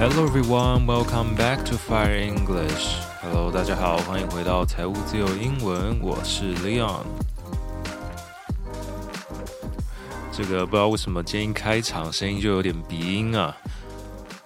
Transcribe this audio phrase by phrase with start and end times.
[0.00, 2.96] Hello everyone, welcome back to Fire English.
[3.20, 7.04] Hello，大家好，欢迎回到财务自由英文，我是 Leon。
[10.32, 13.54] 这个不知道为什么今天一开场声音就有点鼻音啊。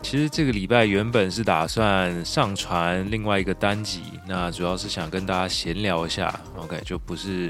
[0.02, 7.48] 其实这个礼拜原本是打算上传另外一个单集，那主要是想跟大家闲聊一下，OK，就不是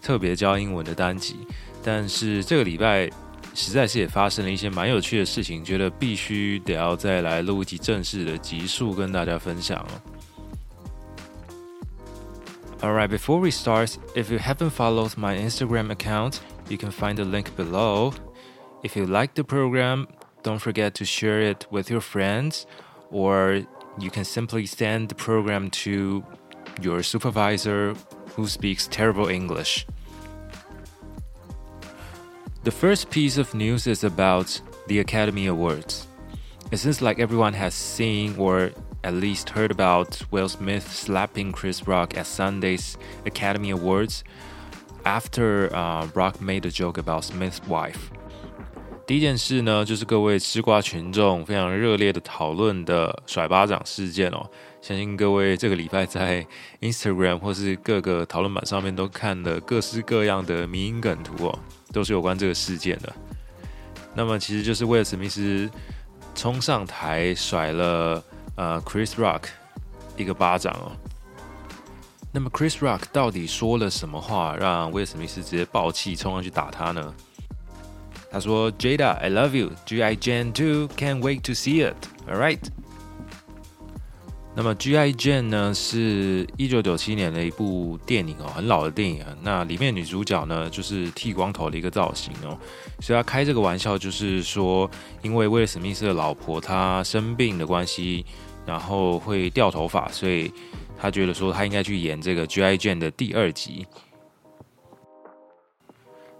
[0.00, 1.46] 特别教英文的单集。
[1.84, 3.10] 但是这个礼拜
[3.53, 10.01] 实在是也发生了一些蛮有趣的事情，觉得必须得要再来录一集正式的集数跟大家分享哦。
[12.81, 16.35] Alright, before we start, if you haven't followed my Instagram account,
[16.69, 18.13] you can find the link below.
[18.83, 20.05] If you like the program,
[20.47, 22.65] Don't forget to share it with your friends,
[23.11, 23.63] or
[23.99, 26.23] you can simply send the program to
[26.81, 27.95] your supervisor
[28.35, 29.85] who speaks terrible English.
[32.63, 36.07] The first piece of news is about the Academy Awards.
[36.71, 38.71] It seems like everyone has seen or
[39.03, 44.23] at least heard about Will Smith slapping Chris Rock at Sunday's Academy Awards
[45.05, 48.11] after uh, Rock made a joke about Smith's wife.
[49.05, 54.49] 第一件事呢，就是各位吃瓜群众非常热烈的讨论的甩巴掌事件哦。
[54.81, 56.45] 相信各位这个礼拜在
[56.81, 61.59] Instagram 或是各个讨论板上面都看了各式各样的迷因梗图哦，
[61.92, 63.12] 都是有关这个事件的。
[64.14, 65.70] 那么其实就是威尔史密斯
[66.34, 68.22] 冲上台甩了
[68.56, 69.44] 呃 Chris Rock
[70.16, 70.92] 一个巴掌哦。
[72.32, 77.14] 那么 Chris Rock 到底说了什么话，让威尔史密斯直接爆气冲上去打他呢？
[78.30, 79.70] 他说：“Jada, I love you.
[79.84, 80.16] G.I.
[80.16, 81.94] Jane 2, can't wait to see it.
[82.26, 82.58] All right。”
[84.54, 85.12] 那么 G.I.
[85.14, 89.34] Jane 呢，是一九九七年的一部电影哦，很老的电影啊。
[89.40, 92.58] 那里面女主角呢，就是剃光头的一个造型哦。
[93.00, 94.90] 所以他开这个玩笑，就是说，
[95.22, 98.26] 因为威尔史密斯的老婆她生病的关系，
[98.66, 100.52] 然后会掉头发，所以
[101.00, 102.76] 他觉得说他应该去演这个 G.I.
[102.76, 103.86] Jane 的第二集。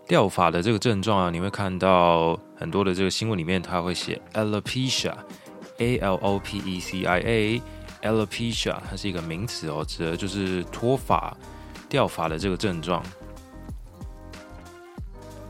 [0.07, 7.63] 掉发的这个症状啊，你会看到很多的这个新闻里面，它会写 alopecia，a l o p e c i a
[8.02, 11.36] a，alopecia，它是一个名词哦，指的就是脱发、
[11.90, 13.04] 掉发的这个症状。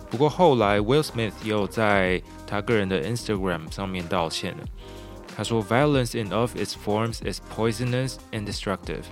[0.10, 4.64] 不过后来 Will Smith 又在他个人的 Instagram 上面道歉了，
[5.36, 9.04] 他说：“Violence in all its forms is poisonous and destructive。”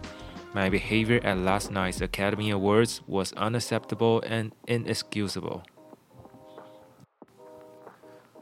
[0.53, 5.63] My behavior at last night's Academy Awards was unacceptable and inexcusable。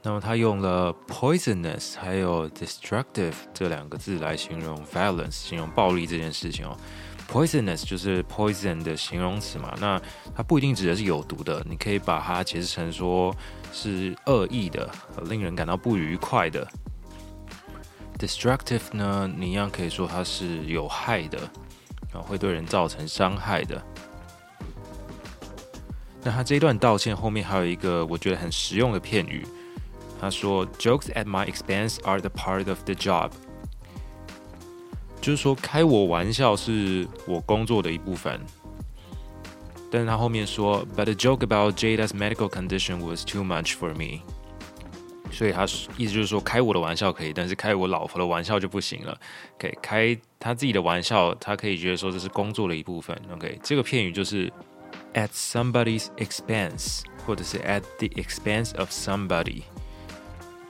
[0.08, 6.74] 那么他用了 poisonous 还有 destructive 这两个字来形容 violence，形容暴力这件事情哦。
[7.30, 10.00] poisonous 就是 poison 的形容词嘛，那
[10.34, 13.36] 它不一定指的是有毒的，你可以把它解释成说
[13.70, 14.90] 是恶意的，
[15.24, 16.66] 令人感到不愉快的。
[18.18, 21.38] destructive 呢，你一样可以说它是有害的。
[22.14, 23.84] 啊，会对人造成伤害的。
[26.22, 29.46] 那他这一段道歉后面还有一个我觉得很实用的片语，
[30.19, 33.31] 他说：“Jokes at my expense are the part of the job。”
[35.21, 38.39] 就是说开我玩笑是我工作的一部分。
[39.91, 44.21] 但是他后面说：“But a joke about Jada's medical condition was too much for me。”
[45.31, 45.63] 所以他
[45.97, 49.19] 意思就是说，开我的玩笑可以，但是开我老婆的玩笑就不行了。
[49.57, 53.19] 可以开他自己的玩笑，他可以觉得说这是工作的一部分。
[53.31, 54.51] OK，这个片语就是
[55.15, 59.63] at somebody's expense，或者是 at the expense of somebody。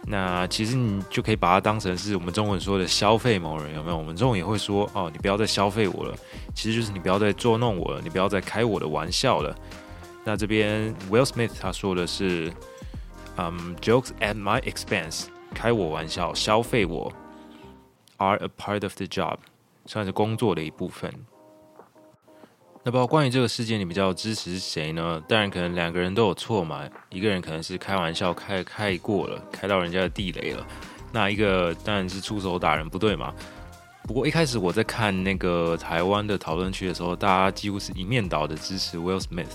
[0.08, 3.96] 那其实你就可以把它当成是我们中文说的消费某人，有没有？
[3.96, 6.16] 我们中文也会说哦，你不要再消费我了，
[6.54, 9.54] 其实就是你不要再捉弄我了，你不要再开我的玩笑了。
[10.24, 12.52] 那这边 Will Smith 他说的是。
[13.40, 17.12] 嗯、um，jokes at my expense，开我玩笑，消费我
[18.16, 19.36] ，are a part of the job，
[19.86, 21.08] 算是工作的一部分。
[22.88, 25.22] 那包括关于这个事件，你比较支持谁呢？
[25.28, 26.88] 当然，可能两个人都有错嘛。
[27.10, 30.66] 一个人可能是开玩笑开开过了，开到人家的地雷了。
[31.12, 33.30] 那一个当然是出手打人，不对嘛。
[34.04, 39.52] 不过一开始我在看那个台湾的讨论区的时候，大家几乎是一面倒的支持 Will Smith。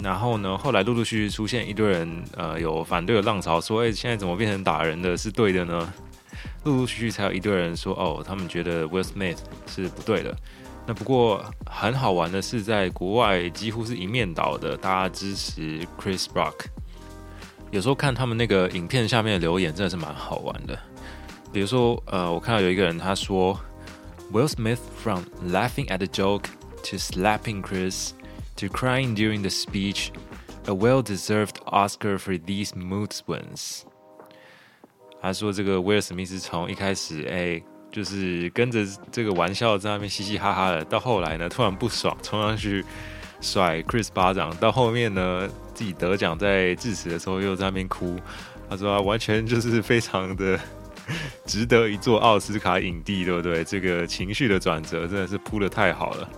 [0.00, 5.92] 然后呢，后来陆陆续续出现一堆人，呃，有反对的浪潮，说，哎，现在怎么变成打人的是对的呢？
[6.62, 10.36] 陆陆续续才有一堆人说，哦，他们觉得 Will Smith 是不对的。
[10.88, 16.64] 那不过很好玩的是，在国外几乎是一面倒的，大家支持 Chris Rock。
[17.70, 20.78] 有时候看他们那个影片下面的留言，真的是蛮好玩的。
[21.52, 23.60] 比如说，呃，我看到有一个人他说
[24.32, 26.44] ，Will Smith from laughing at the joke
[26.84, 28.12] to slapping Chris。
[28.56, 30.08] To crying during the speech,
[30.64, 33.82] a well-deserved Oscar for these mood swings.
[35.22, 42.84] 他说这个威尔史密斯从一开始哎、就是跟着这个玩笑在那边嘻嘻哈哈的，到后来呢突然不爽，冲上去
[43.40, 48.18] 甩 Chris 巴掌，到后面呢自己得奖在致辞的时候又在那边哭。
[48.68, 50.58] 他说啊，完全就是非常的
[51.46, 53.64] 值得一座奥斯卡影帝，对不对？
[53.64, 56.28] 这个情绪的转折真的是铺得太好了。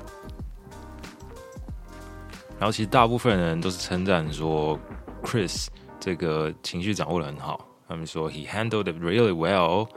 [2.58, 4.78] 然后其实大部分人都是称赞说
[5.24, 5.66] Chris
[5.98, 9.88] 这个情绪掌握得很好，他们说 He handled it really well，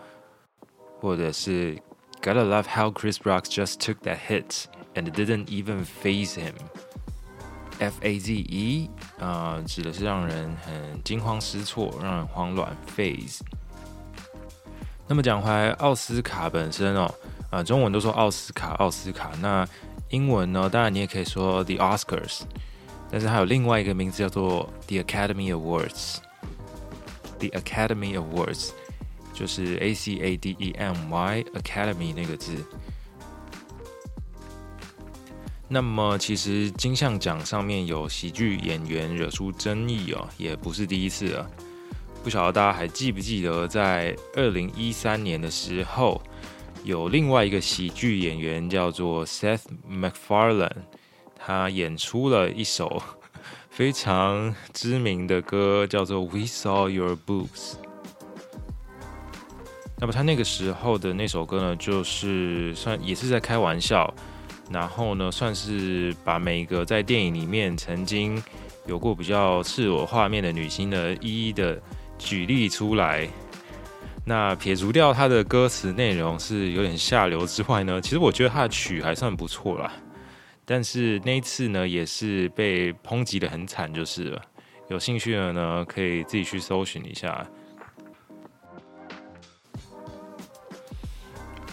[1.03, 1.79] 或者是
[2.21, 4.65] Gotta love how Chris Rock just took that hit
[4.95, 8.91] and it didn't even faze him。F-A-Z-E
[9.21, 12.77] 啊、呃，指的是让人很惊慌失措，让人慌乱。
[12.97, 13.39] Faze。
[15.07, 17.03] 那么讲回来，奥斯卡本身哦，
[17.51, 19.31] 啊、呃，中文都说奥斯卡，奥斯卡。
[19.41, 19.67] 那
[20.11, 20.69] 英文呢？
[20.69, 22.41] 当然你也可以说 The Oscars，
[23.11, 28.71] 但是还有另外一个名字叫做 The Academy Awards。The Academy Awards
[29.34, 32.64] 就是 A-C-A-D-E-M-Y Academy 那个字。
[35.68, 41.50] 那么，其实金像奖上面有喜剧演员惹出争议哦，也不是第一次了。
[42.24, 46.22] 不晓得大家还记不记得，在二零一三年的时候，
[46.84, 50.70] 有另外一个喜剧演员叫做 Seth MacFarlane，
[51.36, 53.02] 他演出了一首
[53.72, 57.48] 非常知名的歌，叫做《We Saw Your Boobs》。
[60.04, 64.14] 那么他那个时候的那首歌呢，就是算也是在开玩笑。
[64.70, 68.44] 然后呢，算是把每一个在电影里面曾经
[68.86, 71.82] 有过比较赤裸画面的女星呢，一一的
[72.20, 73.26] 举例出来。
[74.26, 79.90] 那撇除掉他的歌词内容是有点下流之外呢，其实我觉得他的曲还算不错啦。
[80.66, 84.42] 但是那一次呢，也是被抨击得很惨，就是了。
[84.90, 87.48] 有兴趣的呢，可以自己去搜寻一下。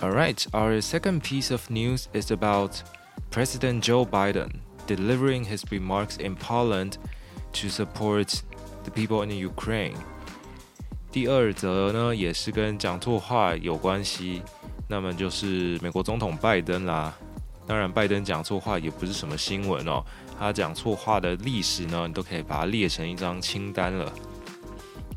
[0.02, 2.82] All right, our second piece of news is about
[3.30, 4.50] President Joe Biden
[4.86, 6.96] delivering his remarks in Poland
[7.52, 8.42] to support
[8.84, 9.96] the people in Ukraine.
[11.12, 14.40] 第二则呢，也是跟讲错话有关系，
[14.88, 17.14] 那么就是美国总统拜登啦。
[17.66, 20.02] 当然，拜登讲错话也不是什么新闻哦，
[20.38, 24.10] 他讲错话的历史呢，你都可以把它列成一张清单了。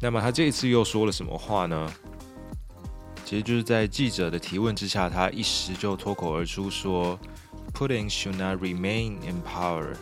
[0.01, 1.89] 那么他这一次又说了什么话呢？
[3.25, 7.17] 其实就是在记者的提问之下，他一时就脱口而出说
[7.73, 9.95] ：“Putin should not remain in power.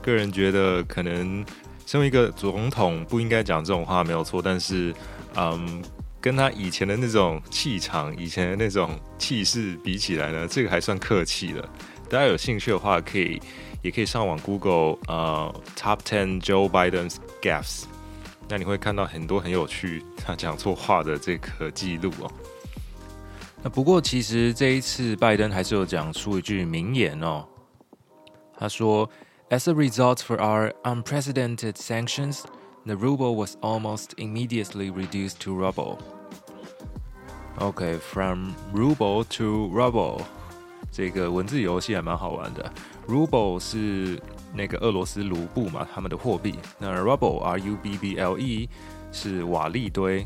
[0.02, 1.46] 个人觉得，可能
[1.86, 4.96] 身为一个总统不应该讲这种话没有错，但是，
[5.36, 5.84] 嗯，
[6.22, 11.70] 跟他以前的那种气场、以前的那种气势比起来呢，这个还算客气了。
[12.10, 13.42] 大家有兴趣的话，可以
[13.82, 17.84] 也可以上网 Google 呃 Top Ten Joe Biden's Gaffes。
[18.48, 22.32] 那你会看到很多很有趣他讲错话的这个记录哦。
[23.64, 27.46] 那不过其实这一次拜登还是有讲出一句名言哦。
[28.58, 29.10] 他说
[29.50, 32.44] ：“As a result for our unprecedented sanctions,
[32.86, 35.98] the ruble was almost immediately reduced to rubble.”
[37.58, 40.22] OK, from ruble to rubble，
[40.92, 42.72] 这个文字游戏还蛮好玩的。
[43.08, 44.22] Ruble 是
[44.56, 46.56] 那个俄罗斯卢布嘛，他们的货币。
[46.80, 48.70] 那 Rubble R U B B L E
[49.12, 50.26] 是瓦砾堆，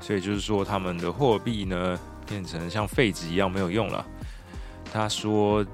[0.00, 4.06] 所以就是说他们的货币呢变成像废纸一样没有用了。
[4.92, 5.64] 他说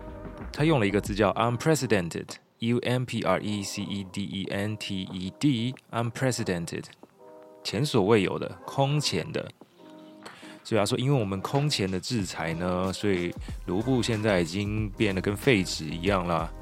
[0.52, 6.85] 他用了一个字叫 unprecedented，U M P R E C E D E N T E D，unprecedented，
[7.62, 9.47] 前所未有的，空前的。
[10.62, 13.35] 所以他说，因为我们空前的制裁呢，所以
[13.66, 16.52] 卢布现在已经变得跟废纸一样了。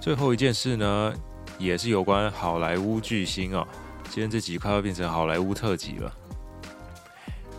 [0.00, 1.12] 最后一件事呢，
[1.58, 3.68] 也是有关好莱坞巨星哦。
[4.04, 6.10] 今天这集快要变成好莱坞特辑了。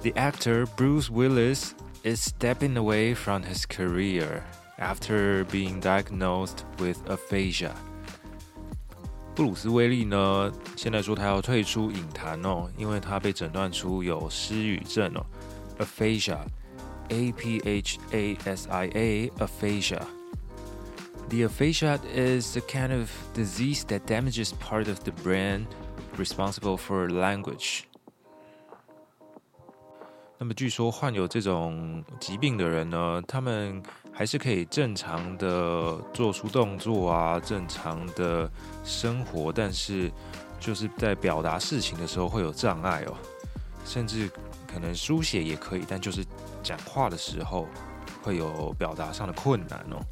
[0.02, 4.42] The actor Bruce Willis is stepping away from his career
[4.80, 7.74] after being diagnosed with aphasia.
[9.36, 15.24] 布鲁斯威利呢，现在说他要退出影坛哦，因为他被诊断出有失语症哦
[15.78, 20.02] ，aphasia，a p h a s i a，aphasia。
[21.32, 25.66] The aphasia is a kind of disease that damages part of the brain
[26.18, 27.84] responsible for language。
[30.38, 38.52] 那么据说患有这种疾病的人呢，他们还是可以正常的做出动作啊，正常的
[38.84, 40.12] 生活，但是
[40.60, 43.16] 就是在表达事情的时候会有障碍哦，
[43.86, 44.30] 甚至
[44.68, 46.26] 可能书写也可以，但就是
[46.62, 47.70] 讲话的时候
[48.22, 50.04] 会有表达上的困难哦。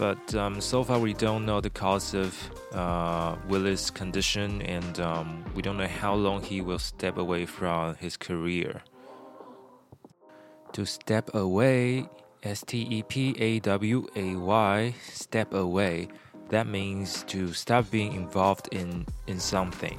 [0.00, 2.36] But um, so far we don't know the cause of
[2.74, 7.94] uh, Willis' condition, and um, we don't know how long he will step away from
[7.96, 8.82] his career.
[10.74, 12.06] To step away,
[12.42, 16.08] S T E P A W A Y, step away.
[16.50, 19.98] That means to stop being involved in in something.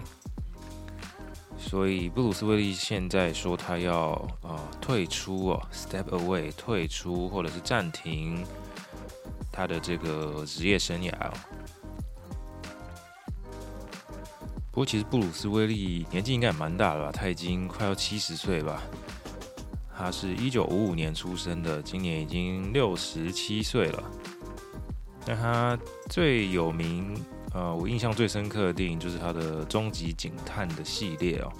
[1.57, 4.11] 所以布鲁斯威利现在说他要
[4.43, 8.45] 呃退出哦，step away，退出或者是暂停。
[9.52, 11.32] 他的这个职业生涯哦，
[14.70, 17.12] 不过其实布鲁斯威利年纪应该也蛮大了吧？
[17.12, 18.82] 他已经快要七十岁吧？
[19.94, 24.02] 他是一九五五年出生的，今年已经六十七岁了。
[25.26, 25.78] 那他
[26.08, 27.14] 最有名，
[27.54, 31.52] 呃，我印象最深刻的电影就是他的《终极警探》的系列哦。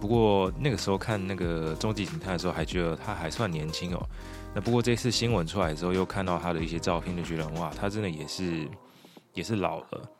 [0.00, 4.08] 不过那个时候看那个《终极警探》的时候，还觉得他还算年轻哦。
[4.54, 8.68] 那不过这次新闻出来之后，又看到他的一些照片，就觉得哇，他真的也是
[9.32, 10.10] 也是老了。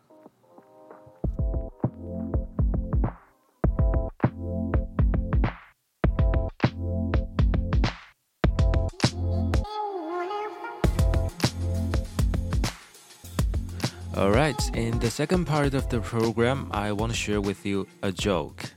[14.15, 17.87] All right, in the second part of the program, I want to share with you
[18.01, 18.71] a joke.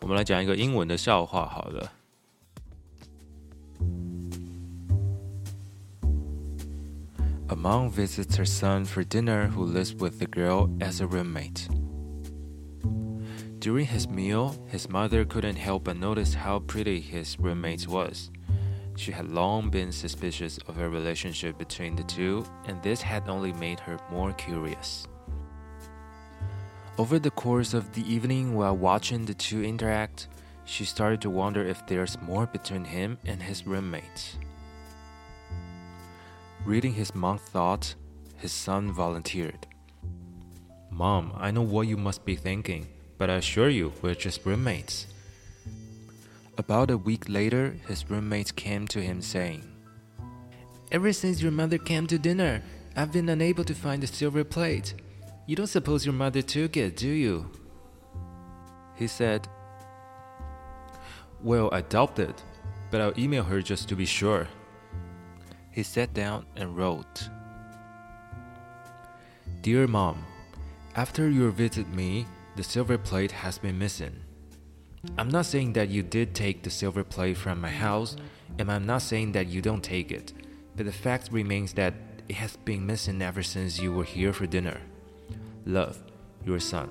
[0.00, 1.90] 我们来讲一个英文的笑话，好了。
[7.60, 11.68] Mom visits her son for dinner who lives with the girl as a roommate.
[13.58, 18.30] During his meal, his mother couldn't help but notice how pretty his roommate was.
[18.96, 23.52] She had long been suspicious of a relationship between the two, and this had only
[23.52, 25.06] made her more curious.
[26.96, 30.28] Over the course of the evening, while watching the two interact,
[30.64, 34.38] she started to wonder if there's more between him and his roommate.
[36.66, 37.96] Reading his mom's thoughts,
[38.36, 39.66] his son volunteered.
[40.90, 42.86] Mom, I know what you must be thinking,
[43.16, 45.06] but I assure you, we're just roommates.
[46.58, 49.62] About a week later, his roommates came to him saying,
[50.92, 52.62] Ever since your mother came to dinner,
[52.94, 54.94] I've been unable to find the silver plate.
[55.46, 57.50] You don't suppose your mother took it, do you?
[58.96, 59.48] He said,
[61.42, 62.42] Well, I doubt it,
[62.90, 64.46] but I'll email her just to be sure.
[65.70, 67.28] He sat down and wrote
[69.62, 70.24] Dear Mom,
[70.96, 74.16] after your visit me, the silver plate has been missing.
[75.16, 78.16] I'm not saying that you did take the silver plate from my house,
[78.58, 80.32] and I'm not saying that you don't take it,
[80.76, 81.94] but the fact remains that
[82.28, 84.80] it has been missing ever since you were here for dinner.
[85.64, 86.02] Love,
[86.44, 86.90] your son.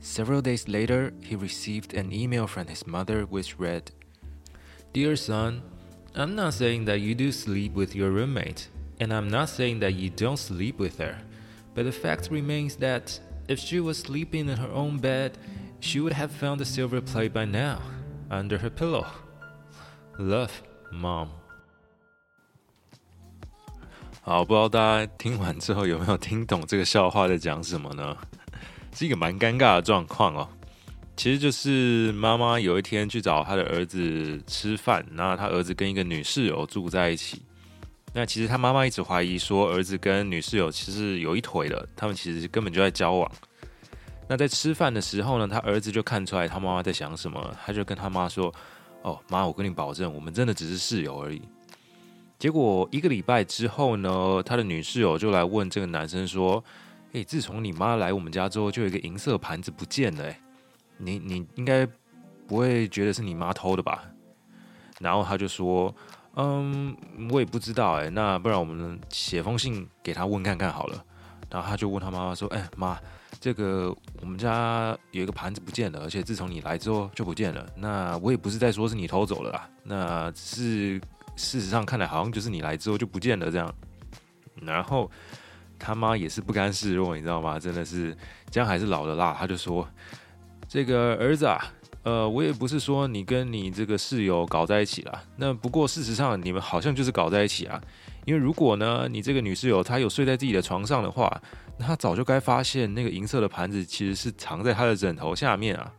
[0.00, 3.92] Several days later, he received an email from his mother which read
[4.92, 5.62] Dear son,
[6.15, 8.67] I'm not saying that you do sleep with your roommate,
[8.99, 11.17] and I'm not saying that you don't sleep with her,
[11.75, 15.37] but the fact remains that if she was sleeping in her own bed,
[15.79, 17.79] she would have found the silver plate by now,
[18.31, 19.05] under her pillow.
[20.17, 20.51] Love,
[20.91, 21.29] Mom.
[24.21, 28.17] 好，不知道大家听完之后有没有听懂这个笑话在讲什么呢？
[28.93, 30.49] 是一个蛮尴尬的状况哦。
[31.16, 37.42] 其实就是妈妈有一天去找她的儿子吃饭，然后她儿子跟一个女室友住在一起。
[38.14, 43.30] 那其实她妈妈一直怀疑说儿子跟女室友其实有一腿的，他们其实根本就在交往。
[44.28, 48.52] 那在吃饭的时候呢，他儿子就看出来他妈妈在想什么，他就跟他妈说
[49.02, 51.42] ：“哦，妈，我跟你保证，我们真的只是室友而已。”
[52.38, 56.62] 结果一个礼拜之后呢，他的女室友就来问这个男生说
[57.12, 60.36] ：“诶，自从你妈来我们家之后，就有一个银色盘子不见了诶。”
[61.02, 61.86] 你你应该
[62.46, 64.04] 不会觉得是你妈偷的吧？
[65.00, 65.92] 然后他就说
[66.36, 66.96] ：“嗯，
[67.30, 71.04] 我也不知道哎、那不然我们写封信给他问看看好了。
[71.50, 72.96] 然后他就问他妈妈说：“哎，妈，
[73.40, 77.66] 这个我们家有一个盘子不见了，而且自从你来之后就不见了。
[77.76, 81.00] 那我也不是在说是你偷走了啦，那是
[81.36, 83.74] 事实上看来好像就是你来之后就不见了这样。”
[84.62, 85.10] 然后
[85.78, 87.58] 他妈也是不甘示弱，你知道吗？
[87.58, 88.16] 真的是
[88.50, 89.86] 姜还是老的辣，他就说
[90.72, 91.62] ：“这个儿子啊。”
[92.04, 97.80] 呃，我也不是说你跟你这个室友搞在一起了，那不过事实上你们好像就是搞在一起啊。
[98.24, 101.40] 因为如果呢，你这个女室友她有睡在自己的床上的话，
[101.78, 105.92] 那她早就该发现那个银色的盘子其实是藏在她的枕头下面啊。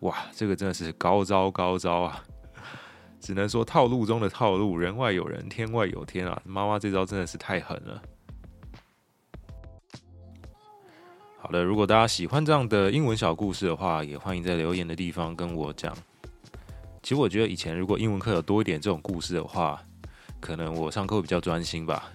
[0.00, 2.22] 哇，这个真的是高招高招啊！
[3.20, 6.40] 只能说套路中的套路，人外有人，天外有天啊！
[6.46, 8.00] 妈妈这招真的是太狠了。
[11.46, 15.96] 好的，如果大家喜欢这样的英文小故事的话，也欢迎在留言的地方跟我讲。
[17.04, 19.80] 其实我觉得以前如果英文课有多一点这种故事的话，
[20.40, 22.10] 可能我上课会比较专心吧。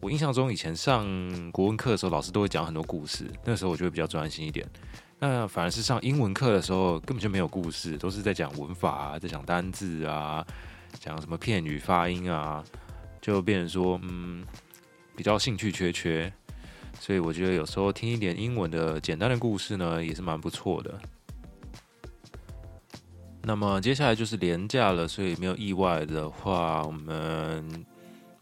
[0.00, 1.04] 我印象中以前上
[1.50, 4.64] 国文课的时候，老师都会讲很多故事，那时候我就会比较专心一点。
[5.18, 10.46] 那反而是上英文课的时候，根本就没有故事，都是在讲文法啊，在讲单字啊，
[11.00, 12.62] 讲什么片语发音啊，
[13.20, 14.46] 就变成说，嗯，
[15.16, 16.32] 比较兴趣缺缺。
[16.99, 20.99] 所以我觉得有时候听一点英文的简单的故事呢，也是蛮不错的。
[23.43, 27.85] 那么接下来就是连假了，所以没有意外的话，我们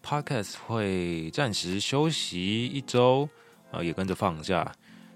[0.04, 3.30] Podcast 会暂时休息一周，
[3.72, 4.70] 啊，也跟着放假。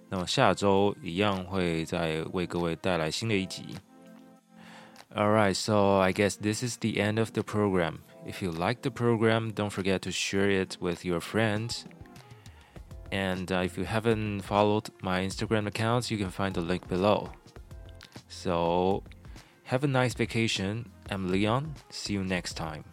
[0.10, 3.76] 那么下周一样会再为各位带来新的一集。
[5.14, 7.96] Alright, so I guess this is the end of the program.
[8.26, 11.82] If you like the program, don't forget to share it with your friends.
[13.11, 17.31] And uh, if you haven't followed my Instagram accounts, you can find the link below.
[18.29, 19.03] So,
[19.65, 20.91] have a nice vacation.
[21.11, 21.75] I'm Leon.
[21.91, 22.85] See you next time.